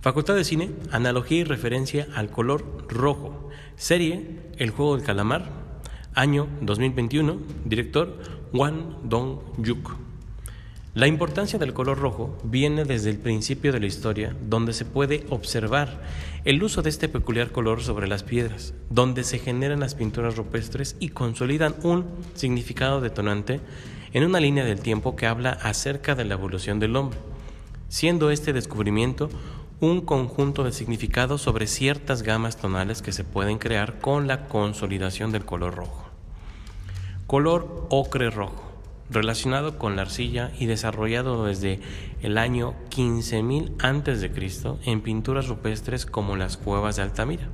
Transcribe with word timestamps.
Facultad 0.00 0.34
de 0.34 0.44
Cine, 0.44 0.70
analogía 0.92 1.40
y 1.40 1.44
referencia 1.44 2.08
al 2.14 2.30
color 2.30 2.86
rojo. 2.88 3.50
Serie, 3.76 4.40
El 4.56 4.70
Juego 4.70 4.96
del 4.96 5.04
Calamar. 5.04 5.50
Año 6.14 6.48
2021. 6.62 7.36
Director, 7.66 8.16
Wan 8.50 8.96
Dong-yuk. 9.04 9.98
La 10.94 11.06
importancia 11.06 11.58
del 11.58 11.74
color 11.74 11.98
rojo 11.98 12.38
viene 12.44 12.86
desde 12.86 13.10
el 13.10 13.18
principio 13.18 13.72
de 13.72 13.80
la 13.80 13.86
historia, 13.86 14.34
donde 14.48 14.72
se 14.72 14.86
puede 14.86 15.26
observar 15.28 16.00
el 16.46 16.62
uso 16.62 16.80
de 16.80 16.88
este 16.88 17.10
peculiar 17.10 17.52
color 17.52 17.82
sobre 17.82 18.08
las 18.08 18.22
piedras, 18.22 18.72
donde 18.88 19.22
se 19.22 19.38
generan 19.38 19.80
las 19.80 19.94
pinturas 19.94 20.34
rupestres 20.34 20.96
y 20.98 21.10
consolidan 21.10 21.74
un 21.82 22.06
significado 22.34 23.02
detonante 23.02 23.60
en 24.14 24.24
una 24.24 24.40
línea 24.40 24.64
del 24.64 24.80
tiempo 24.80 25.14
que 25.14 25.26
habla 25.26 25.50
acerca 25.50 26.14
de 26.14 26.24
la 26.24 26.34
evolución 26.34 26.80
del 26.80 26.96
hombre, 26.96 27.18
siendo 27.88 28.30
este 28.30 28.54
descubrimiento 28.54 29.28
un 29.80 30.02
conjunto 30.02 30.62
de 30.62 30.72
significados 30.72 31.40
sobre 31.40 31.66
ciertas 31.66 32.22
gamas 32.22 32.58
tonales 32.58 33.00
que 33.00 33.12
se 33.12 33.24
pueden 33.24 33.58
crear 33.58 33.98
con 33.98 34.26
la 34.26 34.46
consolidación 34.46 35.32
del 35.32 35.46
color 35.46 35.74
rojo. 35.74 36.04
Color 37.26 37.86
ocre 37.88 38.28
rojo, 38.28 38.62
relacionado 39.08 39.78
con 39.78 39.96
la 39.96 40.02
arcilla 40.02 40.52
y 40.58 40.66
desarrollado 40.66 41.46
desde 41.46 41.80
el 42.20 42.36
año 42.36 42.74
15.000 42.90 43.76
a.C. 43.82 44.90
en 44.90 45.00
pinturas 45.00 45.48
rupestres 45.48 46.04
como 46.04 46.36
las 46.36 46.58
cuevas 46.58 46.96
de 46.96 47.02
Altamira. 47.02 47.48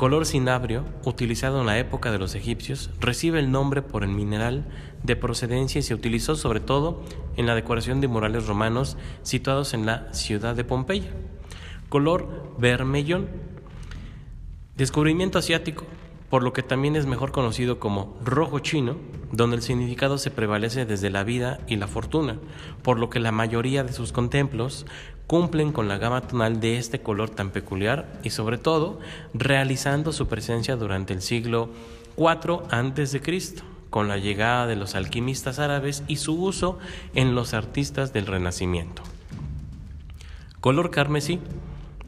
Color 0.00 0.24
cinabrio, 0.24 0.86
utilizado 1.04 1.60
en 1.60 1.66
la 1.66 1.78
época 1.78 2.10
de 2.10 2.18
los 2.18 2.34
egipcios, 2.34 2.88
recibe 3.00 3.38
el 3.38 3.52
nombre 3.52 3.82
por 3.82 4.02
el 4.02 4.08
mineral 4.08 4.64
de 5.02 5.14
procedencia 5.14 5.78
y 5.78 5.82
se 5.82 5.92
utilizó 5.92 6.36
sobre 6.36 6.60
todo 6.60 7.02
en 7.36 7.44
la 7.44 7.54
decoración 7.54 8.00
de 8.00 8.08
murales 8.08 8.46
romanos 8.46 8.96
situados 9.22 9.74
en 9.74 9.84
la 9.84 10.10
ciudad 10.14 10.56
de 10.56 10.64
Pompeya. 10.64 11.10
Color 11.90 12.54
vermellón, 12.56 13.28
descubrimiento 14.74 15.38
asiático, 15.38 15.84
por 16.30 16.44
lo 16.44 16.54
que 16.54 16.62
también 16.62 16.96
es 16.96 17.04
mejor 17.04 17.30
conocido 17.30 17.78
como 17.78 18.16
rojo 18.24 18.60
chino, 18.60 18.96
donde 19.32 19.56
el 19.56 19.62
significado 19.62 20.18
se 20.18 20.30
prevalece 20.30 20.86
desde 20.86 21.10
la 21.10 21.24
vida 21.24 21.60
y 21.66 21.76
la 21.76 21.86
fortuna, 21.86 22.36
por 22.82 22.98
lo 22.98 23.10
que 23.10 23.20
la 23.20 23.32
mayoría 23.32 23.84
de 23.84 23.92
sus 23.92 24.12
contemplos 24.12 24.86
cumplen 25.26 25.72
con 25.72 25.86
la 25.86 25.98
gama 25.98 26.22
tonal 26.22 26.58
de 26.60 26.78
este 26.78 27.00
color 27.02 27.30
tan 27.30 27.50
peculiar 27.50 28.20
y 28.24 28.30
sobre 28.30 28.58
todo 28.58 28.98
realizando 29.32 30.12
su 30.12 30.26
presencia 30.26 30.76
durante 30.76 31.12
el 31.12 31.22
siglo 31.22 31.70
IV 32.16 32.62
a.C., 32.70 33.20
con 33.90 34.08
la 34.08 34.18
llegada 34.18 34.66
de 34.66 34.76
los 34.76 34.94
alquimistas 34.94 35.58
árabes 35.58 36.04
y 36.06 36.16
su 36.16 36.40
uso 36.40 36.78
en 37.14 37.34
los 37.34 37.54
artistas 37.54 38.12
del 38.12 38.26
Renacimiento. 38.26 39.02
Color 40.60 40.90
carmesí, 40.90 41.40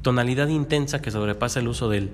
tonalidad 0.03 0.49
intensa 0.49 1.03
que 1.03 1.11
sobrepasa 1.11 1.61
el 1.61 1.69
uso 1.69 1.89
del 1.89 2.13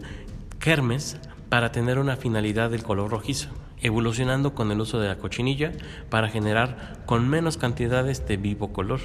kermes 0.58 1.18
para 1.48 1.72
tener 1.72 1.98
una 1.98 2.16
finalidad 2.16 2.70
del 2.70 2.82
color 2.82 3.10
rojizo, 3.10 3.48
evolucionando 3.82 4.54
con 4.54 4.70
el 4.70 4.80
uso 4.80 5.00
de 5.00 5.08
la 5.08 5.18
cochinilla 5.18 5.72
para 6.10 6.28
generar 6.28 7.02
con 7.06 7.28
menos 7.28 7.56
cantidades 7.56 8.26
de 8.26 8.36
vivo 8.36 8.72
color. 8.72 9.00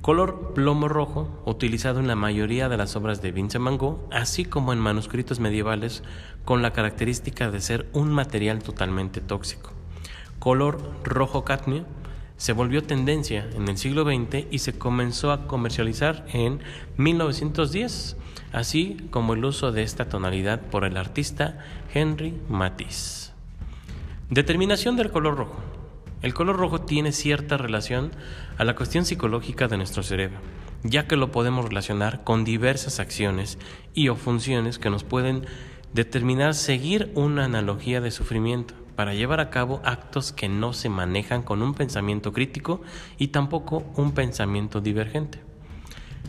Color 0.00 0.52
plomo 0.54 0.88
rojo, 0.88 1.42
utilizado 1.46 2.00
en 2.00 2.06
la 2.06 2.14
mayoría 2.16 2.68
de 2.68 2.76
las 2.76 2.94
obras 2.94 3.22
de 3.22 3.32
Vincent 3.32 3.64
Van 3.64 3.78
Gogh, 3.78 4.08
así 4.12 4.44
como 4.44 4.72
en 4.72 4.78
manuscritos 4.78 5.40
medievales, 5.40 6.02
con 6.44 6.60
la 6.60 6.72
característica 6.72 7.50
de 7.50 7.60
ser 7.60 7.86
un 7.92 8.12
material 8.12 8.62
totalmente 8.62 9.20
tóxico. 9.20 9.70
Color 10.38 10.78
rojo 11.04 11.44
cadmio, 11.44 11.86
se 12.36 12.52
volvió 12.52 12.82
tendencia 12.82 13.48
en 13.54 13.68
el 13.68 13.78
siglo 13.78 14.04
XX 14.04 14.46
y 14.50 14.58
se 14.58 14.76
comenzó 14.76 15.32
a 15.32 15.46
comercializar 15.46 16.26
en 16.32 16.60
1910 16.96 18.16
así 18.54 19.08
como 19.10 19.34
el 19.34 19.44
uso 19.44 19.72
de 19.72 19.82
esta 19.82 20.08
tonalidad 20.08 20.60
por 20.60 20.84
el 20.84 20.96
artista 20.96 21.58
Henry 21.92 22.40
Matisse. 22.48 23.33
Determinación 24.30 24.96
del 24.96 25.10
color 25.10 25.36
rojo. 25.36 25.60
El 26.22 26.32
color 26.32 26.56
rojo 26.56 26.80
tiene 26.80 27.12
cierta 27.12 27.58
relación 27.58 28.10
a 28.56 28.64
la 28.64 28.74
cuestión 28.74 29.04
psicológica 29.04 29.68
de 29.68 29.76
nuestro 29.76 30.02
cerebro, 30.02 30.38
ya 30.82 31.06
que 31.06 31.16
lo 31.16 31.30
podemos 31.30 31.66
relacionar 31.66 32.24
con 32.24 32.42
diversas 32.42 33.00
acciones 33.00 33.58
y 33.92 34.08
o 34.08 34.16
funciones 34.16 34.78
que 34.78 34.88
nos 34.88 35.04
pueden 35.04 35.44
determinar 35.92 36.54
seguir 36.54 37.12
una 37.14 37.44
analogía 37.44 38.00
de 38.00 38.10
sufrimiento 38.10 38.72
para 38.96 39.12
llevar 39.12 39.40
a 39.40 39.50
cabo 39.50 39.82
actos 39.84 40.32
que 40.32 40.48
no 40.48 40.72
se 40.72 40.88
manejan 40.88 41.42
con 41.42 41.60
un 41.60 41.74
pensamiento 41.74 42.32
crítico 42.32 42.80
y 43.18 43.28
tampoco 43.28 43.84
un 43.94 44.12
pensamiento 44.12 44.80
divergente. 44.80 45.38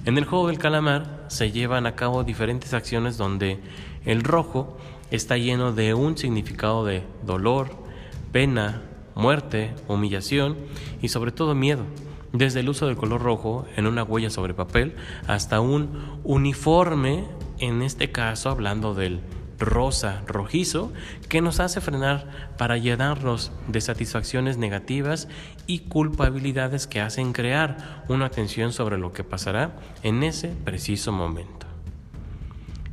En 0.04 0.18
el 0.18 0.26
juego 0.26 0.48
del 0.48 0.60
calamar 0.60 1.24
se 1.30 1.54
llevan 1.54 1.86
a 1.86 1.96
cabo 1.96 2.26
diferentes 2.26 2.74
acciones 2.74 3.16
donde 3.16 3.62
el 4.04 4.22
rojo 4.22 4.78
está 5.12 5.38
lleno 5.38 5.72
de 5.72 5.94
un 5.94 6.18
significado 6.18 6.84
de 6.84 7.04
dolor, 7.26 7.85
pena, 8.36 8.82
muerte, 9.16 9.74
humillación 9.88 10.58
y 11.02 11.08
sobre 11.08 11.32
todo 11.32 11.56
miedo, 11.56 11.86
desde 12.34 12.60
el 12.60 12.68
uso 12.68 12.86
del 12.86 12.98
color 12.98 13.22
rojo 13.22 13.66
en 13.78 13.88
una 13.88 14.04
huella 14.04 14.30
sobre 14.30 14.54
papel 14.54 14.94
hasta 15.26 15.62
un 15.62 16.20
uniforme, 16.26 17.24
en 17.60 17.82
este 17.82 18.12
caso 18.12 18.50
hablando 18.50 18.94
del 18.94 19.22
rosa, 19.58 20.22
rojizo, 20.28 20.92
que 21.30 21.40
nos 21.40 21.62
hace 21.62 21.80
frenar 21.80 22.30
para 22.58 22.78
llenarnos 22.78 23.54
de 23.70 23.80
satisfacciones 23.80 24.58
negativas 24.58 25.30
y 25.66 25.88
culpabilidades 25.88 26.88
que 26.88 27.00
hacen 27.00 27.32
crear 27.32 28.04
una 28.10 28.32
tensión 28.32 28.74
sobre 28.74 28.98
lo 28.98 29.14
que 29.14 29.24
pasará 29.24 29.78
en 30.04 30.24
ese 30.24 30.50
preciso 30.50 31.14
momento. 31.14 31.68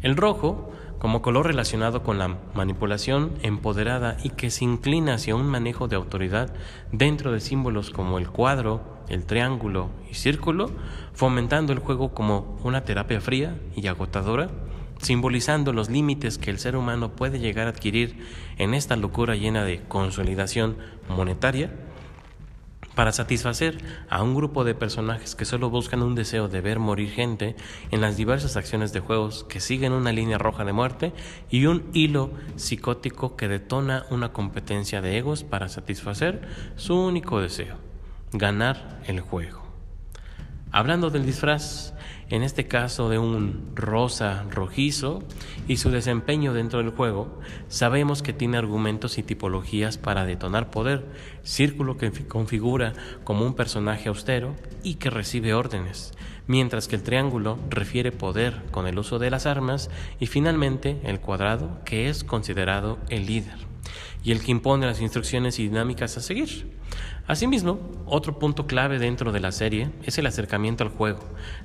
El 0.03 0.17
rojo, 0.17 0.71
como 1.03 1.21
color 1.21 1.49
relacionado 1.49 2.05
con 2.05 2.21
la 2.21 2.39
manipulación 2.55 3.33
empoderada 3.43 4.19
y 4.23 4.31
que 4.31 4.53
se 4.53 4.63
inclina 4.63 5.15
hacia 5.15 5.35
un 5.35 5.49
manejo 5.49 5.89
de 5.89 5.97
autoridad 5.97 6.55
dentro 6.93 7.33
de 7.33 7.41
símbolos 7.41 7.91
como 7.91 8.19
el 8.19 8.29
cuadro, 8.29 9.03
el 9.09 9.25
triángulo 9.25 9.91
y 10.09 10.15
círculo, 10.15 10.71
fomentando 11.13 11.73
el 11.73 11.81
juego 11.81 12.15
como 12.15 12.57
una 12.63 12.85
terapia 12.85 13.21
fría 13.21 13.59
y 13.75 13.89
agotadora, 13.89 14.49
simbolizando 15.01 15.73
los 15.73 15.91
límites 15.91 16.39
que 16.39 16.51
el 16.51 16.61
ser 16.61 16.77
humano 16.77 17.17
puede 17.17 17.41
llegar 17.41 17.67
a 17.67 17.71
adquirir 17.71 18.25
en 18.57 18.73
esta 18.73 18.95
locura 18.95 19.35
llena 19.35 19.65
de 19.65 19.83
consolidación 19.83 20.77
monetaria, 21.09 21.73
para 22.95 23.13
satisfacer 23.13 23.79
a 24.09 24.23
un 24.23 24.35
grupo 24.35 24.65
de 24.65 24.75
personajes 24.75 25.35
que 25.35 25.45
solo 25.45 25.71
buscan 25.71 26.03
un 26.03 26.15
deseo 26.15 26.49
de 26.49 26.61
ver 26.61 26.79
morir 26.79 27.11
gente 27.11 27.57
en 27.91 28.01
las 28.01 28.17
diversas 28.17 28.57
acciones 28.57 28.93
de 28.93 29.01
juegos 29.01 29.45
que 29.45 29.61
siguen 29.61 29.93
una 29.93 30.13
línea 30.13 30.39
roja 30.39 30.65
de 30.65 30.73
muerte 30.73 31.13
y 31.51 31.67
un 31.67 31.91
hilo 31.93 32.31
psicótico 32.57 33.37
que 33.37 33.49
detona 33.49 34.05
una 34.11 34.33
competencia 34.33 35.01
de 35.01 35.19
egos 35.19 35.45
para 35.45 35.69
satisfacer 35.69 36.49
su 36.77 36.99
único 36.99 37.41
deseo, 37.41 37.77
ganar 38.33 39.01
el 39.07 39.21
juego. 39.21 39.62
Hablando 40.75 41.11
del 41.11 41.27
disfraz, 41.27 41.93
en 42.31 42.43
este 42.43 42.67
caso 42.67 43.11
de 43.11 43.19
un 43.19 43.73
rosa 43.75 44.47
rojizo, 44.51 45.23
y 45.69 45.77
su 45.77 45.91
desempeño 45.91 46.55
dentro 46.55 46.79
del 46.79 46.89
juego, 46.89 47.39
sabemos 47.69 48.23
que 48.23 48.33
tiene 48.33 48.57
argumentos 48.57 49.19
y 49.19 49.23
tipologías 49.23 49.99
para 49.99 50.25
detonar 50.25 50.71
poder, 50.71 51.05
círculo 51.43 51.99
que 51.99 52.11
configura 52.27 52.95
como 53.23 53.45
un 53.45 53.53
personaje 53.53 54.09
austero 54.09 54.57
y 54.83 54.95
que 54.95 55.11
recibe 55.11 55.53
órdenes, 55.53 56.15
mientras 56.47 56.89
que 56.89 56.97
el 56.97 57.03
triángulo 57.03 57.59
refiere 57.69 58.11
poder 58.11 58.63
con 58.71 58.87
el 58.87 58.99
uso 58.99 59.19
de 59.19 59.29
las 59.29 59.45
armas 59.45 59.91
y 60.21 60.27
finalmente 60.27 61.03
el 61.05 61.21
cuadrado 61.21 61.81
que 61.85 62.09
es 62.09 62.25
considerado 62.25 62.99
el 63.11 63.27
líder 63.27 63.72
y 64.25 64.33
el 64.33 64.41
que 64.41 64.53
impone 64.53 64.87
las 64.87 65.01
instrucciones 65.01 65.59
y 65.59 65.69
dinámicas 65.69 66.17
a 66.17 66.21
seguir. 66.21 66.71
Asimismo, 67.27 67.81
otro 68.07 68.39
punto 68.39 68.67
clave 68.67 68.99
dentro 68.99 69.33
de 69.33 69.41
la 69.41 69.53
serie 69.53 69.91
es 70.05 70.19
el 70.19 70.27
acercamiento 70.27 70.85
al 70.85 70.91
juego, 70.91 71.21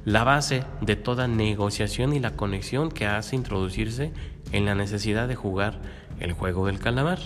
la 0.05 0.23
base 0.23 0.63
de 0.81 0.95
toda 0.95 1.27
negociación 1.27 2.13
y 2.13 2.19
la 2.19 2.35
conexión 2.35 2.89
que 2.89 3.05
hace 3.05 3.35
introducirse 3.35 4.13
en 4.51 4.65
la 4.65 4.75
necesidad 4.75 5.27
de 5.27 5.35
jugar 5.35 5.81
el 6.19 6.33
juego 6.33 6.67
del 6.67 6.79
calamar. 6.79 7.19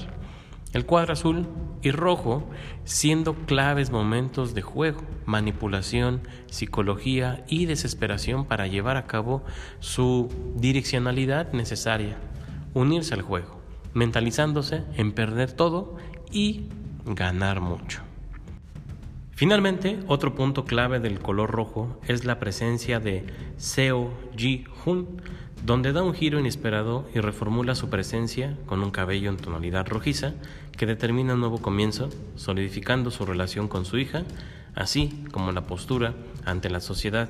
El 0.74 0.86
cuadro 0.86 1.14
azul 1.14 1.48
y 1.82 1.92
rojo 1.92 2.50
siendo 2.86 3.34
claves 3.34 3.92
momentos 3.92 4.54
de 4.54 4.62
juego, 4.62 5.02
manipulación, 5.26 6.22
psicología 6.50 7.44
y 7.48 7.66
desesperación 7.66 8.46
para 8.46 8.68
llevar 8.68 8.96
a 8.96 9.06
cabo 9.06 9.44
su 9.82 10.30
direccionalidad 10.56 11.52
necesaria, 11.52 12.18
unirse 12.74 13.14
al 13.14 13.22
juego 13.22 13.61
mentalizándose 13.94 14.84
en 14.96 15.12
perder 15.12 15.52
todo 15.52 15.98
y 16.32 16.66
ganar 17.06 17.62
mucho. 17.62 18.02
Finalmente, 19.32 20.00
otro 20.08 20.36
punto 20.36 20.66
clave 20.66 21.00
del 21.00 21.20
color 21.20 21.50
rojo 21.50 22.00
es 22.08 22.26
la 22.26 22.38
presencia 22.38 23.00
de 23.00 23.26
Seo 23.58 24.14
Ji-hun, 24.38 25.20
donde 25.66 25.94
da 25.94 26.04
un 26.04 26.14
giro 26.14 26.40
inesperado 26.40 27.10
y 27.16 27.20
reformula 27.22 27.74
su 27.74 27.90
presencia 27.90 28.56
con 28.68 28.84
un 28.84 28.92
cabello 28.92 29.30
en 29.30 29.38
tonalidad 29.38 29.88
rojiza 29.88 30.34
que 30.78 30.86
determina 30.86 31.34
un 31.34 31.40
nuevo 31.40 31.60
comienzo, 31.60 32.10
solidificando 32.36 33.10
su 33.10 33.26
relación 33.26 33.68
con 33.68 33.86
su 33.86 33.98
hija, 33.98 34.26
así 34.76 35.24
como 35.32 35.52
la 35.52 35.66
postura 35.66 36.14
ante 36.46 36.70
la 36.70 36.80
sociedad 36.80 37.28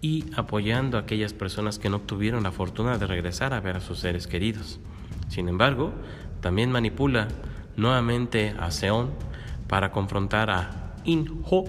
y 0.00 0.26
apoyando 0.36 0.96
a 0.96 1.00
aquellas 1.00 1.32
personas 1.32 1.78
que 1.78 1.90
no 1.90 2.00
tuvieron 2.00 2.44
la 2.44 2.52
fortuna 2.52 2.96
de 2.96 3.06
regresar 3.06 3.54
a 3.54 3.60
ver 3.60 3.76
a 3.76 3.80
sus 3.80 3.98
seres 3.98 4.26
queridos. 4.26 4.80
Sin 5.30 5.48
embargo, 5.48 5.92
también 6.40 6.72
manipula 6.72 7.28
nuevamente 7.76 8.54
a 8.58 8.70
Seon 8.70 9.10
para 9.68 9.92
confrontar 9.92 10.50
a 10.50 10.94
In-ho 11.04 11.64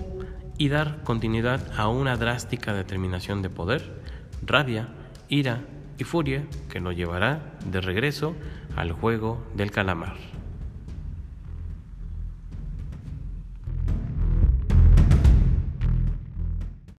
y 0.58 0.69
dar 0.69 1.04
continuidad 1.04 1.62
a 1.78 1.88
una 1.88 2.18
drástica 2.18 2.74
determinación 2.74 3.42
de 3.42 3.50
poder, 3.50 4.02
rabia, 4.44 4.90
ira 5.30 5.62
y 5.98 6.04
furia 6.04 6.44
que 6.69 6.80
lo 6.80 6.92
llevará 6.92 7.54
de 7.66 7.81
regreso 7.81 8.34
al 8.75 8.92
juego 8.92 9.46
del 9.56 9.72
calamar. 9.72 10.41